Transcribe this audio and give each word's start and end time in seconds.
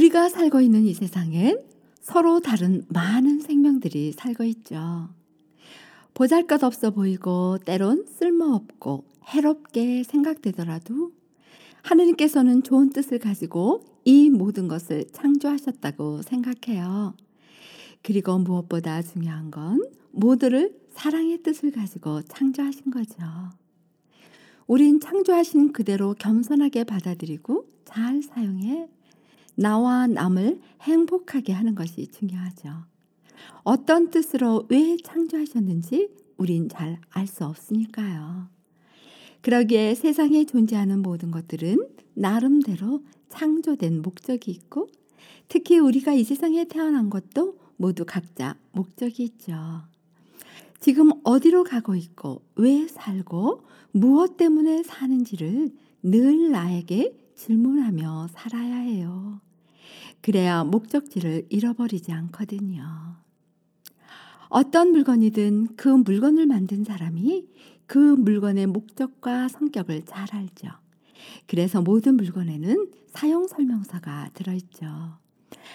우리가 0.00 0.30
살고 0.30 0.62
있는 0.62 0.86
이 0.86 0.94
세상엔 0.94 1.62
서로 2.00 2.40
다른 2.40 2.86
많은 2.88 3.40
생명들이 3.40 4.12
살고 4.12 4.44
있죠. 4.44 5.10
보잘 6.14 6.46
것 6.46 6.64
없어 6.64 6.90
보이고 6.90 7.58
때론 7.66 8.06
쓸모없고 8.06 9.04
해롭게 9.26 10.04
생각되더라도 10.04 11.12
하느님께서는 11.82 12.62
좋은 12.62 12.88
뜻을 12.90 13.18
가지고 13.18 13.84
이 14.06 14.30
모든 14.30 14.68
것을 14.68 15.04
창조하셨다고 15.12 16.22
생각해요. 16.22 17.14
그리고 18.02 18.38
무엇보다 18.38 19.02
중요한 19.02 19.50
건 19.50 19.84
모두를 20.12 20.74
사랑의 20.92 21.42
뜻을 21.42 21.72
가지고 21.72 22.22
창조하신 22.22 22.90
거죠. 22.90 23.22
우린 24.66 24.98
창조하신 24.98 25.72
그대로 25.72 26.14
겸손하게 26.18 26.84
받아들이고 26.84 27.66
잘 27.84 28.22
사용해 28.22 28.88
나와 29.60 30.06
남을 30.06 30.58
행복하게 30.80 31.52
하는 31.52 31.74
것이 31.74 32.06
중요하죠. 32.06 32.70
어떤 33.62 34.08
뜻으로 34.08 34.66
왜 34.70 34.96
창조하셨는지 35.04 36.08
우린 36.38 36.70
잘 36.70 36.98
알 37.10 37.26
수 37.26 37.44
없으니까요. 37.44 38.48
그러기에 39.42 39.94
세상에 39.94 40.46
존재하는 40.46 41.02
모든 41.02 41.30
것들은 41.30 41.76
나름대로 42.14 43.04
창조된 43.28 44.00
목적이 44.00 44.50
있고 44.52 44.88
특히 45.48 45.78
우리가 45.78 46.14
이 46.14 46.24
세상에 46.24 46.64
태어난 46.64 47.10
것도 47.10 47.58
모두 47.76 48.06
각자 48.06 48.56
목적이 48.72 49.24
있죠. 49.24 49.82
지금 50.78 51.10
어디로 51.22 51.64
가고 51.64 51.94
있고 51.96 52.40
왜 52.56 52.88
살고 52.88 53.64
무엇 53.92 54.38
때문에 54.38 54.84
사는지를 54.84 55.70
늘 56.02 56.50
나에게 56.50 57.14
질문하며 57.34 58.28
살아야 58.32 58.76
해요. 58.76 59.40
그래야 60.20 60.64
목적지를 60.64 61.46
잃어버리지 61.48 62.12
않거든요. 62.12 63.16
어떤 64.48 64.90
물건이든 64.90 65.76
그 65.76 65.88
물건을 65.88 66.46
만든 66.46 66.84
사람이 66.84 67.46
그 67.86 67.98
물건의 67.98 68.66
목적과 68.66 69.48
성격을 69.48 70.02
잘 70.04 70.26
알죠. 70.32 70.68
그래서 71.46 71.80
모든 71.80 72.16
물건에는 72.16 72.90
사용 73.08 73.46
설명서가 73.46 74.30
들어있죠. 74.34 75.18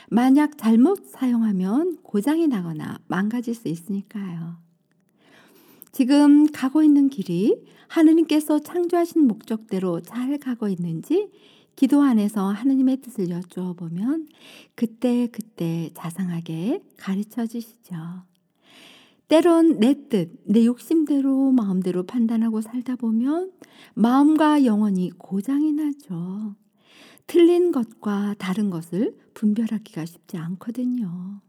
만약 0.09 0.57
잘못 0.57 1.05
사용하면 1.07 1.97
고장이 2.03 2.47
나거나 2.47 2.99
망가질 3.07 3.55
수 3.55 3.67
있으니까요. 3.67 4.57
지금 5.91 6.52
가고 6.52 6.83
있는 6.83 7.09
길이 7.09 7.65
하느님께서 7.87 8.59
창조하신 8.59 9.27
목적대로 9.27 10.02
잘 10.02 10.37
가고 10.37 10.67
있는지 10.67 11.30
기도 11.75 12.01
안에서 12.01 12.49
하느님의 12.49 12.97
뜻을 12.97 13.29
여쭈어 13.29 13.73
보면 13.73 14.27
그때 14.75 15.27
그때 15.27 15.89
자상하게 15.93 16.81
가르쳐 16.97 17.45
주시죠. 17.45 17.95
때론 19.27 19.79
내 19.79 20.07
뜻, 20.07 20.31
내 20.45 20.65
욕심대로 20.65 21.52
마음대로 21.52 22.03
판단하고 22.03 22.61
살다 22.61 22.95
보면 22.95 23.52
마음과 23.95 24.65
영혼이 24.65 25.11
고장이 25.17 25.73
나죠. 25.73 26.55
틀린 27.27 27.71
것과 27.71 28.35
다른 28.37 28.69
것을 28.69 29.17
분별하기가 29.33 30.05
쉽지 30.05 30.37
않거든요. 30.37 31.41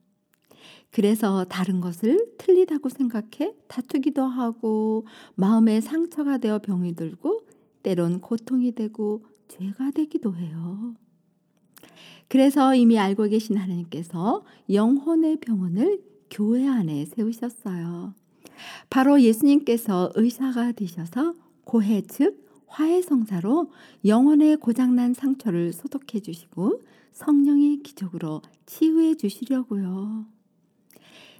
그래서 0.90 1.44
다른 1.44 1.82
것을 1.82 2.32
틀리다고 2.38 2.88
생각해 2.88 3.54
다투기도 3.68 4.22
하고 4.22 5.06
마음에 5.34 5.82
상처가 5.82 6.38
되어 6.38 6.58
병이 6.60 6.94
들고 6.94 7.42
때론 7.82 8.20
고통이 8.20 8.72
되고 8.72 9.22
죄가 9.48 9.90
되기도 9.92 10.34
해요. 10.36 10.94
그래서 12.28 12.74
이미 12.74 12.98
알고 12.98 13.24
계신 13.28 13.56
하나님께서 13.56 14.44
영혼의 14.70 15.36
병원을 15.40 16.02
교회 16.30 16.66
안에 16.66 17.04
세우셨어요. 17.06 18.14
바로 18.90 19.20
예수님께서 19.20 20.12
의사가 20.14 20.72
되셔서 20.72 21.34
고해 21.64 22.02
즉 22.02 22.46
화해 22.66 23.00
성사로 23.00 23.70
영혼의 24.04 24.56
고장난 24.56 25.14
상처를 25.14 25.72
소독해 25.72 26.20
주시고 26.20 26.82
성령의 27.12 27.78
기적으로 27.78 28.42
치유해 28.66 29.14
주시려고요. 29.14 30.26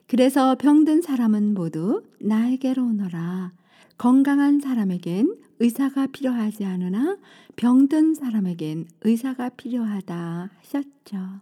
그래서 0.07 0.55
병든 0.55 1.03
사람은 1.03 1.55
모두 1.55 2.05
나에게로 2.21 2.83
오너라. 2.83 3.53
건강한 3.99 4.61
사람에겐 4.61 5.37
의사가 5.59 6.09
필요하지 6.09 6.65
않으나 6.65 7.17
병든 7.57 8.15
사람에겐 8.15 8.87
의사가 9.03 9.51
필요하다 9.51 10.51
하셨죠. 10.59 11.41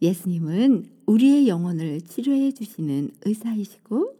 예수님은 0.00 0.86
우리의 1.06 1.48
영혼을 1.48 2.00
치료해 2.00 2.52
주시는 2.52 3.10
의사이시고 3.24 4.14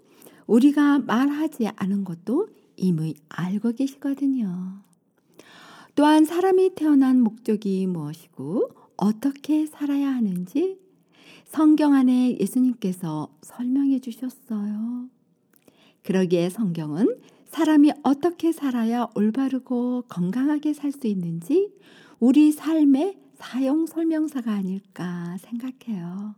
우리가 0.47 0.99
말하지 0.99 1.69
않은 1.77 2.05
것도 2.05 2.49
이미 2.77 3.15
알고 3.29 3.73
계시거든요. 3.73 4.83
또한 5.95 6.25
사람이 6.25 6.75
태어난 6.75 7.21
목적이 7.21 7.87
무엇이고 7.87 8.71
어떻게 8.97 9.67
살아야 9.67 10.09
하는지 10.15 10.79
성경 11.45 11.95
안에 11.95 12.39
예수님께서 12.41 13.29
설명해 13.43 14.01
주셨어요. 14.01 15.09
그러기에 16.03 16.51
성경은 16.51 17.19
사람이 17.48 17.92
어떻게 18.03 18.53
살아야 18.53 19.09
올바르고 19.14 20.04
건강하게 20.09 20.75
살 20.75 20.92
수 20.92 21.06
있는지 21.06 21.72
우리 22.20 22.53
삶의 22.53 23.19
사용 23.38 23.86
설명서가 23.86 24.53
아닐까 24.53 25.36
생각해요. 25.38 26.34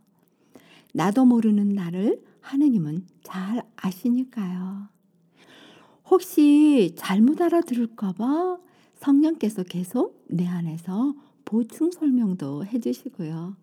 나도 0.93 1.25
모르는 1.25 1.69
나를 1.69 2.21
하느님은 2.41 3.07
잘 3.23 3.63
아시니까요. 3.75 4.87
혹시 6.09 6.93
잘못 6.97 7.41
알아들을까봐 7.41 8.57
성령께서 8.95 9.63
계속 9.63 10.23
내 10.27 10.45
안에서 10.47 11.13
보충 11.45 11.91
설명도 11.91 12.65
해주시고요. 12.65 13.55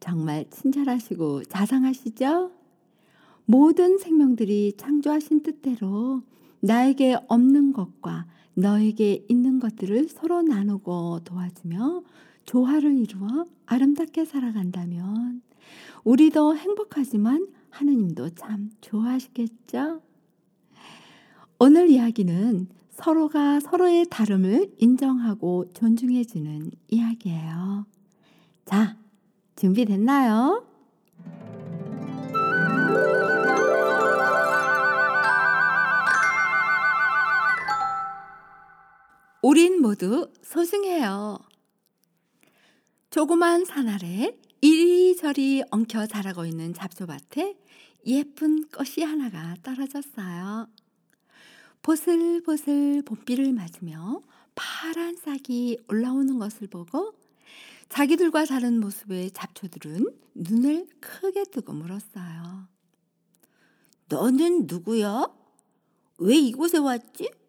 정말 0.00 0.46
친절하시고 0.50 1.44
자상하시죠? 1.44 2.50
모든 3.46 3.98
생명들이 3.98 4.74
창조하신 4.76 5.42
뜻대로 5.42 6.22
나에게 6.60 7.16
없는 7.28 7.72
것과 7.72 8.26
너에게 8.54 9.24
있는 9.28 9.58
것들을 9.60 10.08
서로 10.08 10.42
나누고 10.42 11.20
도와주며 11.24 12.02
조화를 12.44 12.96
이루어 12.96 13.44
아름답게 13.66 14.24
살아간다면 14.24 15.42
우리도 16.04 16.56
행복하지만 16.56 17.48
하느님도 17.70 18.30
참 18.30 18.70
좋아하시겠죠? 18.80 20.00
오늘 21.58 21.88
이야기는 21.88 22.68
서로가 22.90 23.60
서로의 23.60 24.06
다름을 24.08 24.72
인정하고 24.78 25.72
존중해주는 25.72 26.70
이야기예요. 26.88 27.86
자, 28.64 28.96
준비됐나요? 29.56 30.64
우린 39.44 39.82
모두 39.82 40.32
소중해요. 40.42 41.38
조그만 43.10 43.66
산 43.66 43.90
아래 43.90 44.34
이리저리 44.62 45.64
엉켜 45.70 46.06
자라고 46.06 46.46
있는 46.46 46.72
잡초밭에 46.72 47.54
예쁜 48.06 48.66
꽃이 48.68 49.04
하나가 49.04 49.54
떨어졌어요. 49.62 50.66
보슬보슬 51.82 53.02
봄비를 53.02 53.52
맞으며 53.52 54.22
파란 54.54 55.14
싹이 55.16 55.76
올라오는 55.88 56.38
것을 56.38 56.66
보고 56.68 57.12
자기들과 57.90 58.46
다른 58.46 58.80
모습의 58.80 59.32
잡초들은 59.32 60.06
눈을 60.36 60.86
크게 61.00 61.44
뜨고 61.52 61.74
물었어요. 61.74 62.66
너는 64.08 64.68
누구야? 64.68 65.26
왜 66.16 66.34
이곳에 66.34 66.78
왔지? 66.78 67.43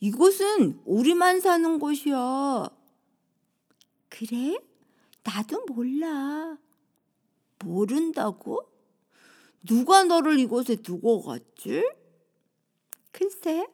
이곳은 0.00 0.80
우리만 0.84 1.40
사는 1.40 1.78
곳이야. 1.78 2.68
그래? 4.08 4.58
나도 5.24 5.64
몰라. 5.66 6.56
모른다고? 7.64 8.70
누가 9.66 10.04
너를 10.04 10.38
이곳에 10.38 10.76
두고 10.76 11.22
갔지? 11.22 11.84
글쎄, 13.10 13.66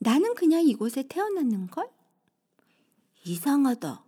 나는 0.00 0.34
그냥 0.34 0.62
이곳에 0.66 1.04
태어났는걸? 1.06 1.88
이상하다. 3.24 4.04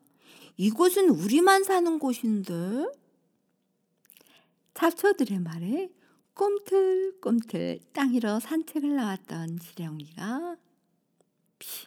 이곳은 0.56 1.10
우리만 1.10 1.64
사는 1.64 1.98
곳인데? 1.98 2.86
잡초들의 4.74 5.40
말에 5.40 5.90
꿈틀꿈틀 6.34 7.80
땅 7.92 8.12
위로 8.12 8.38
산책을 8.38 8.94
나왔던 8.94 9.58
지렁이가 9.58 10.56
피, 11.58 11.86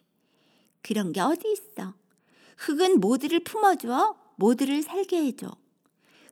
그런 0.82 1.12
게 1.12 1.22
어디 1.22 1.52
있어. 1.52 1.94
흙은 2.58 3.00
모두를 3.00 3.40
품어줘. 3.44 4.18
모두를 4.36 4.82
살게 4.82 5.26
해줘. 5.26 5.56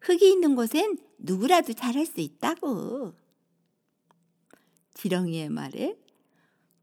흙이 0.02 0.30
있는 0.30 0.56
곳엔 0.56 0.98
누구라도 1.18 1.74
잘할 1.74 2.06
수 2.06 2.20
있다고. 2.20 3.14
지렁이의 4.94 5.50
말에 5.50 5.98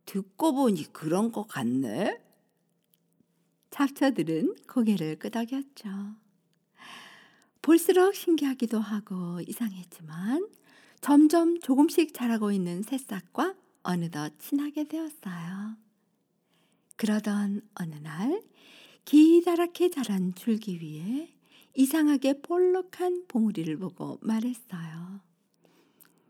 듣고 0.05 0.53
보니 0.53 0.93
그런 0.93 1.33
것 1.33 1.47
같네. 1.49 2.23
잡초들은 3.71 4.57
고개를 4.69 5.19
끄덕였죠. 5.19 6.17
볼수록 7.61 8.15
신기하기도 8.15 8.79
하고 8.79 9.41
이상했지만 9.41 10.49
점점 11.01 11.61
조금씩 11.61 12.15
자라고 12.15 12.53
있는 12.53 12.83
새싹과 12.83 13.55
어느덧 13.83 14.33
친하게 14.39 14.85
되었어요. 14.85 15.86
그러던 16.97 17.63
어느 17.75 17.95
날 17.97 18.43
기다랗게 19.05 19.91
자란 19.91 20.35
줄기 20.35 20.81
위에 20.81 21.33
이상하게 21.75 22.41
볼록한 22.41 23.27
봉우리를 23.29 23.77
보고 23.79 24.19
말했어요. 24.23 25.21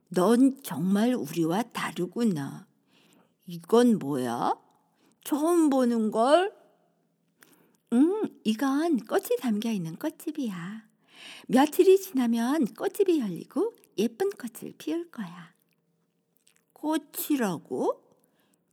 넌 0.09 0.63
정말 0.63 1.15
우리와 1.15 1.63
다르구나. 1.63 2.67
이건 3.47 3.99
뭐야? 3.99 4.55
처음 5.25 5.71
보는 5.71 6.11
걸? 6.11 6.53
응, 7.93 8.29
이건 8.45 8.99
꽃이 8.99 9.37
담겨 9.41 9.71
있는 9.71 9.97
꽃집이야. 9.97 10.85
며칠이 11.49 12.01
지나면 12.01 12.67
꽃집이 12.75 13.21
열리고 13.21 13.75
예쁜 13.99 14.31
꽃을 14.31 14.75
피울 14.79 15.11
거야. 15.11 15.55
꽃이라고? 16.73 18.03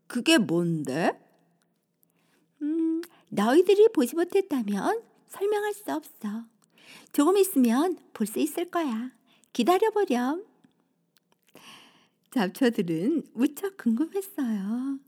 그게 0.07 0.37
뭔데? 0.37 1.22
음, 3.33 3.35
너희들이 3.35 3.89
보지 3.93 4.15
못했다면 4.15 5.01
설명할 5.27 5.73
수 5.73 5.91
없어. 5.91 6.45
조금 7.11 7.37
있으면 7.37 7.97
볼 8.13 8.27
수 8.27 8.39
있을 8.39 8.69
거야. 8.69 9.11
기다려보렴. 9.53 10.45
잡초들은 12.31 13.23
무척 13.33 13.77
궁금했어요. 13.77 14.99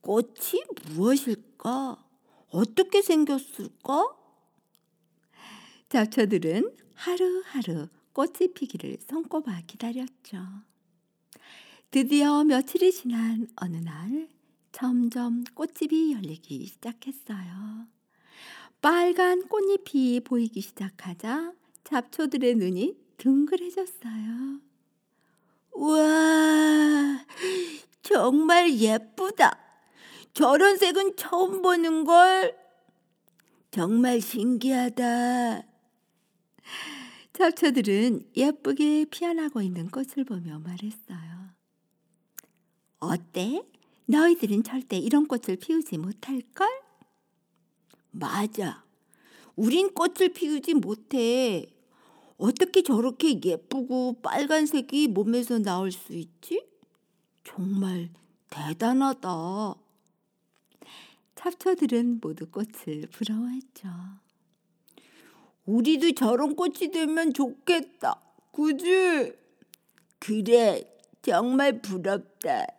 꽃이 0.00 0.62
무엇일까? 0.94 2.04
어떻게 2.50 3.02
생겼을까? 3.02 4.16
잡초들은 5.88 6.76
하루하루 6.94 7.88
꽃이 8.12 8.52
피기를 8.54 8.98
손꼽아 9.08 9.62
기다렸죠. 9.66 10.38
드디어 11.90 12.44
며칠이 12.44 12.92
지난 12.92 13.48
어느 13.56 13.76
날 13.78 14.28
점점 14.72 15.44
꽃집이 15.54 16.12
열리기 16.12 16.66
시작했어요. 16.66 17.86
빨간 18.80 19.48
꽃잎이 19.48 20.20
보이기 20.20 20.60
시작하자 20.60 21.52
잡초들의 21.84 22.54
눈이 22.54 22.96
둥그레졌어요. 23.16 24.60
우와, 25.72 27.24
정말 28.02 28.78
예쁘다. 28.78 29.58
저런 30.34 30.76
색은 30.76 31.16
처음 31.16 31.62
보는 31.62 32.04
걸. 32.04 32.56
정말 33.70 34.20
신기하다. 34.20 35.62
잡초들은 37.32 38.30
예쁘게 38.36 39.06
피어나고 39.10 39.62
있는 39.62 39.88
꽃을 39.90 40.24
보며 40.24 40.58
말했어요. 40.58 41.50
어때? 42.98 43.62
너희들은 44.10 44.62
절대 44.62 44.96
이런 44.96 45.26
꽃을 45.26 45.56
피우지 45.56 45.98
못할걸? 45.98 46.66
맞아. 48.10 48.82
우린 49.54 49.92
꽃을 49.92 50.30
피우지 50.34 50.74
못해. 50.74 51.66
어떻게 52.38 52.82
저렇게 52.82 53.38
예쁘고 53.44 54.20
빨간색이 54.22 55.08
몸에서 55.08 55.58
나올 55.58 55.92
수 55.92 56.14
있지? 56.14 56.66
정말 57.44 58.08
대단하다. 58.48 59.74
잡초들은 61.34 62.20
모두 62.22 62.46
꽃을 62.46 63.08
부러워했죠. 63.12 63.88
우리도 65.66 66.12
저런 66.12 66.56
꽃이 66.56 66.90
되면 66.90 67.34
좋겠다. 67.34 68.22
그지? 68.52 69.34
그래, 70.18 70.82
정말 71.20 71.82
부럽다. 71.82 72.77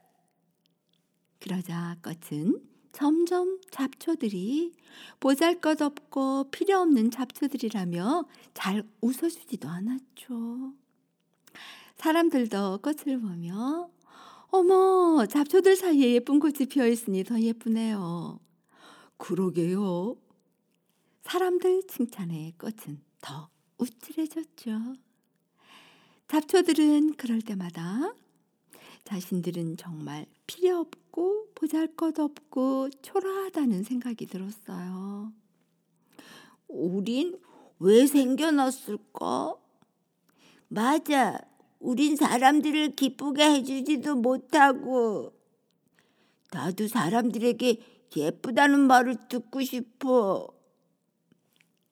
그러자 1.40 1.98
꽃은 2.04 2.62
점점 2.92 3.60
잡초들이 3.72 4.74
보잘 5.20 5.62
것 5.62 5.82
없고 5.82 6.50
필요 6.52 6.80
없는 6.80 7.12
잡초들이라며 7.12 8.26
잘 8.54 8.84
웃어주지도 9.02 9.70
않았죠. 9.70 10.74
사람들도 11.96 12.80
꽃을 12.82 13.20
보며 13.20 13.90
어머 14.52 15.26
잡초들 15.28 15.76
사이에 15.76 16.14
예쁜 16.16 16.40
꽃이 16.40 16.66
피어 16.70 16.88
있으니 16.88 17.24
더 17.24 17.40
예쁘네요. 17.40 18.40
그러게요. 19.18 20.18
사람들 21.22 21.84
칭찬에 21.88 22.54
꽃은 22.58 23.02
더 23.22 23.50
우쭐해졌죠. 23.78 24.96
잡초들은 26.28 27.16
그럴 27.16 27.42
때마다 27.42 28.14
자신들은 29.04 29.78
정말 29.78 30.26
필요 30.48 30.78
없고 30.80 31.09
보잘 31.56 31.96
것 31.96 32.18
없고 32.20 32.90
초라하다는 33.02 33.84
생각이 33.84 34.26
들었어요. 34.26 35.32
우린 36.68 37.40
왜 37.80 38.06
생겨났을까? 38.06 39.56
맞아. 40.68 41.40
우린 41.80 42.16
사람들을 42.16 42.96
기쁘게 42.96 43.44
해주지도 43.44 44.16
못하고. 44.16 45.34
나도 46.52 46.88
사람들에게 46.88 47.82
예쁘다는 48.16 48.88
말을 48.88 49.28
듣고 49.30 49.62
싶어. 49.64 50.48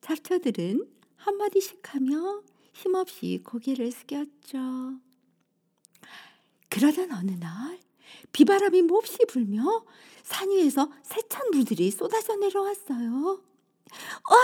잡초들은 0.02 0.88
한마디씩 1.18 1.94
하며 1.94 2.42
힘없이 2.74 3.42
고개를 3.44 3.92
숙였죠. 3.92 5.00
그러던 6.70 7.12
어느 7.12 7.32
날 7.32 7.80
비바람이 8.32 8.84
몹시 8.84 9.18
불며 9.28 9.86
산 10.24 10.50
위에서 10.50 10.90
세찬 11.04 11.52
물들이 11.52 11.90
쏟아져 11.92 12.36
내려왔어요. 12.36 13.42
와, 14.30 14.38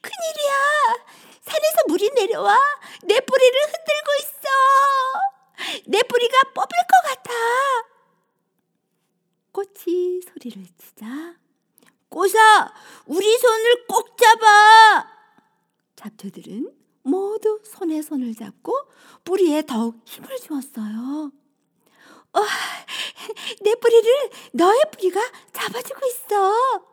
큰일이야! 0.00 1.06
산에서 1.40 1.82
물이 1.88 2.10
내려와 2.14 2.58
내 3.04 3.20
뿌리를 3.20 3.60
흔들고 3.62 4.12
있어. 4.20 4.46
내 5.86 6.02
뿌리가 6.02 6.42
뽑힐 6.54 6.76
것 6.86 7.08
같아. 7.08 7.32
꽃이 9.52 10.20
소리를 10.22 10.66
치자 10.78 11.34
꽃아, 12.08 12.72
우리 13.06 13.38
손을 13.38 13.86
꼭 13.86 14.16
잡아. 14.16 15.06
잡초들은 15.96 16.72
모두 17.02 17.60
손에 17.64 18.02
손을 18.02 18.34
잡고 18.34 18.74
뿌리에 19.24 19.62
더욱 19.62 20.00
힘을 20.04 20.36
주었어요. 20.38 21.32
어, 22.36 22.42
내 23.62 23.74
뿌리를 23.76 24.30
너의 24.52 24.78
뿌리가 24.92 25.20
잡아주고 25.52 26.00
있어. 26.06 26.86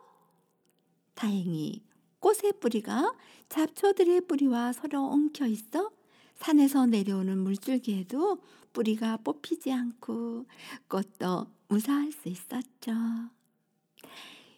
다행히 1.14 1.82
꽃의 2.20 2.54
뿌리가 2.60 3.14
잡초들의 3.50 4.22
뿌리와 4.22 4.72
서로 4.72 5.04
엉켜 5.04 5.46
있어 5.46 5.90
산에서 6.36 6.86
내려오는 6.86 7.38
물줄기에도 7.38 8.38
뿌리가 8.72 9.18
뽑히지 9.18 9.70
않고 9.70 10.46
꽃도 10.88 11.46
무사할 11.68 12.10
수 12.10 12.28
있었죠. 12.28 12.92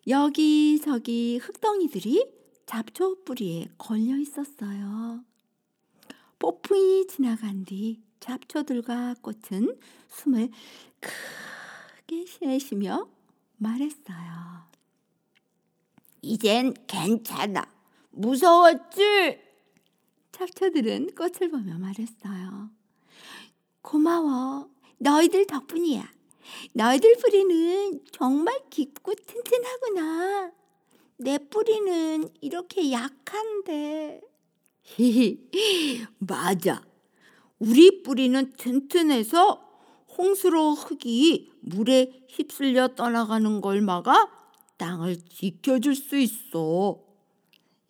여기저기 0.07 1.39
흙덩이들이 1.39 2.27
잡초 2.65 3.25
뿌리에 3.25 3.69
걸려 3.77 4.17
있었어요. 4.17 5.25
폭풍이 6.39 7.07
지나간 7.09 7.65
뒤 7.65 8.06
잡초들과 8.21 9.15
꽃은 9.23 9.79
숨을 10.09 10.51
크게 11.01 12.25
내쉬며 12.41 13.09
말했어요. 13.57 14.67
이젠 16.23 16.75
괜찮아. 16.87 17.65
무서웠지? 18.11 19.39
잡초들은 20.33 21.15
꽃을 21.15 21.51
보며 21.51 21.79
말했어요. 21.79 22.71
고마워. 23.83 24.69
너희들 24.99 25.47
덕분이야. 25.47 26.11
너희들 26.75 27.17
뿌리는 27.21 28.05
정말 28.13 28.59
깊고 28.71 29.15
튼튼하구나. 29.15 30.53
내 31.19 31.39
뿌리는 31.39 32.29
이렇게 32.41 32.93
약한데. 32.93 34.21
맞아. 36.19 36.86
우리 37.59 38.03
뿌리는 38.03 38.53
튼튼해서 38.57 39.63
홍수로 40.17 40.75
흙이 40.75 41.53
물에 41.61 42.27
휩쓸려 42.29 42.89
떠나가는 42.89 43.61
걸 43.61 43.81
막아 43.81 44.31
땅을 44.77 45.17
지켜줄 45.29 45.95
수 45.95 46.17
있어. 46.17 47.03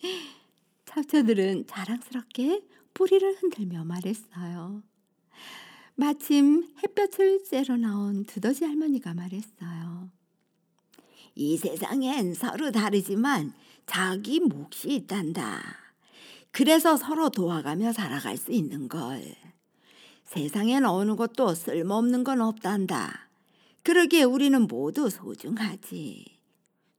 잡초들은 0.87 1.67
자랑스럽게 1.67 2.63
뿌리를 2.95 3.37
흔들며 3.41 3.85
말했어요. 3.85 4.83
마침 5.95 6.69
햇볕을 6.83 7.43
쬐러 7.45 7.79
나온 7.79 8.25
두더지 8.25 8.65
할머니가 8.65 9.15
말했어요. 9.15 10.11
이 11.35 11.57
세상엔 11.57 12.35
서로 12.35 12.71
다르지만 12.71 13.53
자기 13.87 14.41
몫이 14.41 14.95
있단다. 14.95 15.63
그래서 16.51 16.97
서로 16.97 17.29
도와가며 17.29 17.93
살아갈 17.93 18.37
수 18.37 18.53
있는 18.53 18.89
걸. 18.89 19.23
세상엔 20.27 20.85
어느 20.85 21.15
것도 21.17 21.55
쓸모없는 21.55 22.25
건 22.25 22.41
없단다. 22.41 23.29
그러기에 23.83 24.25
우리는 24.25 24.61
모두 24.67 25.09
소중하지. 25.09 26.37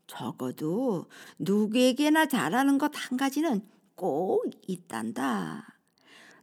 적어도 0.08 1.06
누구에게나 1.38 2.28
잘하는 2.28 2.78
것 2.78 2.92
한 2.96 3.18
가지는 3.18 3.62
꼭 3.96 4.50
있단다. 4.68 5.78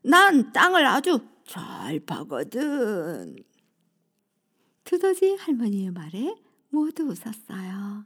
난 0.03 0.53
땅을 0.53 0.85
아주 0.87 1.21
잘 1.47 2.01
파거든. 2.01 3.37
두더지 4.85 5.37
할머니의 5.37 5.91
말에 5.91 6.37
모두 6.69 7.05
웃었어요. 7.05 8.05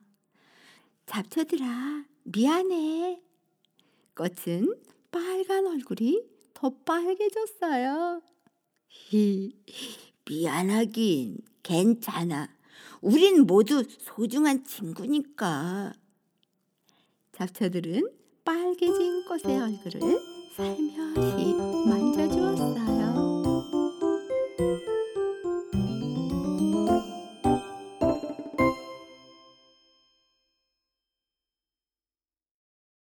잡초들아, 1.06 2.04
미안해. 2.24 3.20
꽃은 4.14 4.74
빨간 5.10 5.66
얼굴이 5.66 6.22
더 6.54 6.70
빨개졌어요. 6.84 8.22
히, 8.88 9.52
미안하긴 10.24 11.38
괜찮아. 11.62 12.48
우린 13.00 13.46
모두 13.46 13.84
소중한 14.00 14.64
친구니까. 14.64 15.92
잡초들은 17.32 18.10
빨개진 18.44 19.24
꽃의 19.26 19.60
얼굴을 19.60 20.00
살며시 20.56 21.54